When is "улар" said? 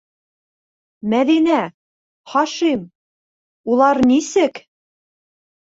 3.75-4.05